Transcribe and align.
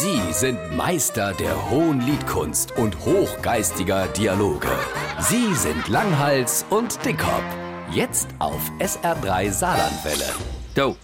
Sie 0.00 0.32
sind 0.32 0.76
Meister 0.76 1.34
der 1.34 1.70
hohen 1.70 2.00
Liedkunst 2.00 2.70
und 2.76 2.96
hochgeistiger 3.04 4.06
Dialoge. 4.06 4.68
Sie 5.18 5.52
sind 5.56 5.88
Langhals 5.88 6.64
und 6.70 7.04
Dickhop. 7.04 7.42
Jetzt 7.90 8.28
auf 8.38 8.60
SR3 8.78 9.50
Saarlandwelle. 9.50 10.36
Do, 10.76 10.96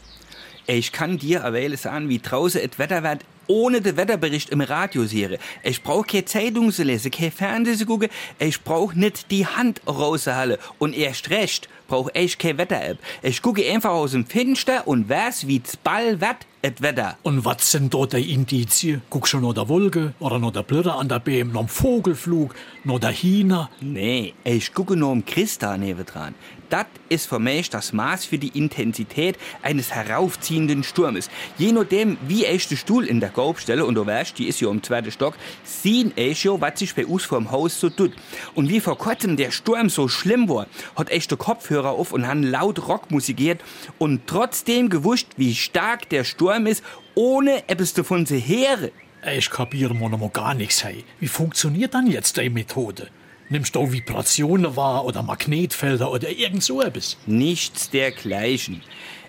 ich 0.69 0.93
kann 0.93 1.19
dir 1.19 1.41
erwählen 1.41 1.77
sagen, 1.77 2.09
wie 2.09 2.21
draußen 2.21 2.61
et 2.61 2.79
Wetter 2.79 3.03
wird, 3.03 3.25
ohne 3.49 3.81
den 3.81 3.97
Wetterbericht 3.97 4.51
im 4.51 4.61
Radio 4.61 5.07
sehe. 5.07 5.41
Ich 5.65 5.83
brauch 5.83 6.07
keine 6.07 6.27
Zeitung 6.27 6.71
zu 6.71 6.85
lesen, 6.85 7.11
kein 7.11 7.33
Fernsehen 7.33 7.77
zu 7.77 7.87
gucken, 7.87 8.11
ich 8.39 8.63
brauch 8.63 8.95
nicht 8.95 9.33
die 9.33 9.45
Hand 9.45 9.81
rauszuhalten. 9.89 10.59
Und 10.79 10.95
erst 10.95 11.31
recht 11.31 11.69
brauch 11.87 12.11
ich 12.15 12.39
keine 12.39 12.59
Wetter-App. 12.59 12.99
Ich 13.23 13.43
gucke 13.43 13.65
einfach 13.71 13.91
aus 13.91 14.13
dem 14.13 14.27
Fenster 14.27 14.87
und 14.87 15.09
weiß, 15.09 15.47
wie's 15.47 15.77
ball 15.77 16.21
wird, 16.21 16.47
et 16.65 16.81
Wetter. 16.81 17.19
Und 17.23 17.45
was 17.45 17.71
sind 17.71 17.93
dort 17.93 18.15
die 18.15 18.33
Indizien? 18.33 19.03
Guck 19.11 19.29
schon 19.29 19.43
noch 19.43 19.53
der 19.53 19.69
Wolke 19.69 20.15
oder 20.19 20.39
noch 20.39 20.51
der 20.51 20.63
Blätter 20.63 20.99
an 20.99 21.11
der 21.11 21.19
Beam, 21.19 21.53
noch 21.53 21.67
der 21.67 21.69
Vogelflug, 21.69 22.55
noch 22.85 22.99
der 22.99 23.11
Hina. 23.11 23.69
Nee, 23.83 24.33
ich 24.45 24.73
gucke 24.73 24.97
nur 24.97 25.11
um 25.11 25.27
Christa 25.27 25.77
nebendran. 25.77 26.35
Das 26.71 26.87
ist 27.11 27.27
für 27.27 27.39
mich 27.39 27.69
das 27.69 27.93
Maß 27.93 28.25
für 28.25 28.39
die 28.39 28.49
Intensität 28.59 29.37
eines 29.63 29.93
heraufziehenden 29.93 30.83
Sturmes. 30.83 31.29
Je 31.59 31.71
nachdem, 31.71 32.17
wie 32.27 32.47
ich 32.47 32.67
den 32.67 32.79
Stuhl 32.79 33.05
in 33.05 33.21
der 33.21 33.29
Gaub 33.29 33.61
stelle, 33.61 33.85
und 33.85 33.95
du 33.95 34.07
weißt, 34.07 34.39
die 34.39 34.49
ist 34.49 34.61
ja 34.61 34.71
im 34.71 34.83
zweiten 34.83 35.13
Stock, 35.13 35.35
sehen 35.63 36.13
ich 36.17 36.45
ja, 36.45 36.59
was 36.59 36.79
sich 36.79 36.95
bei 36.95 37.05
uns 37.05 37.25
vorm 37.25 37.51
Haus 37.51 37.79
so 37.79 37.91
tut. 37.91 38.13
Und 38.55 38.71
wie 38.71 38.81
vor 38.81 38.97
kurzem 38.97 39.37
der 39.37 39.51
Sturm 39.51 39.91
so 39.91 40.09
schlimm 40.09 40.49
war, 40.49 40.67
hat 40.97 41.13
ich 41.13 41.29
den 41.29 41.37
Kopfhörer 41.75 41.91
auf 41.91 42.13
und 42.13 42.27
han 42.27 42.43
laut 42.43 42.89
Rock 42.89 43.11
musikiert 43.11 43.61
und 43.99 44.27
trotzdem 44.27 44.89
gewusst, 44.89 45.27
wie 45.37 45.55
stark 45.55 46.09
der 46.09 46.25
Sturm 46.25 46.67
ist, 46.67 46.85
ohne 47.15 47.69
etwas 47.69 47.95
davon 47.95 48.27
zu 48.27 48.37
hören. 48.37 48.91
Ich 49.37 49.51
kapiere 49.51 49.95
mal 49.95 50.11
noch 50.11 50.33
gar 50.33 50.55
nichts, 50.55 50.85
hey. 50.85 51.05
Wie 51.19 51.29
funktioniert 51.29 51.95
dann 51.95 52.07
jetzt 52.07 52.37
die 52.37 52.51
Methode? 52.51 53.09
Nimmst 53.49 53.75
du 53.75 53.91
Vibrationen 53.91 54.77
wahr 54.77 55.05
oder 55.05 55.23
Magnetfelder 55.23 56.11
oder 56.11 56.31
irgend 56.31 56.63
so 56.63 56.81
etwas? 56.81 57.17
Nichts 57.27 57.91
dergleichen. 57.91 58.83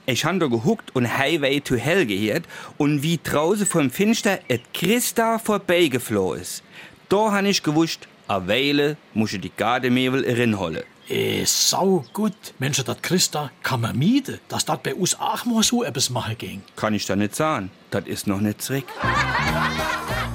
Ich 0.06 0.24
han 0.24 0.40
da 0.40 0.46
gehuckt 0.48 0.96
und 0.96 1.18
Highway 1.18 1.62
to 1.62 1.76
Hell 1.76 2.06
gehört 2.06 2.44
und 2.78 3.02
wie 3.02 3.20
draußen 3.24 3.66
vom 3.66 3.90
Finster 3.90 4.40
et 4.48 4.62
Christa 4.74 5.40
vorbeigeflohen 5.40 6.42
ist. 6.42 6.64
Da 7.10 7.32
han 7.32 7.46
ich 7.46 7.64
gewusst, 7.64 8.08
a 8.28 8.48
Weile 8.48 8.98
muss 9.14 9.34
ich 9.34 9.42
die 9.42 9.52
Gardemevel 9.56 10.24
rinholen. 10.24 10.84
Eh, 11.08 11.46
sau 11.46 12.04
gut. 12.14 12.34
Mensch, 12.58 12.84
dat 12.84 13.04
Christa 13.04 13.52
kann 13.62 13.82
man 13.82 13.98
mieten, 13.98 14.40
dass 14.48 14.66
dat 14.66 14.82
bei 14.82 14.96
uns 14.96 15.20
auch 15.20 15.46
mal 15.46 15.62
so 15.62 15.84
etwas 15.84 16.10
machen 16.10 16.38
ging. 16.38 16.64
Kann 16.76 16.96
ich 16.96 17.06
da 17.06 17.16
nicht 17.16 17.36
sagen. 17.36 17.70
Das 17.92 18.06
ist 18.08 18.26
noch 18.26 18.42
nicht 18.42 18.62
zurück. 18.62 18.86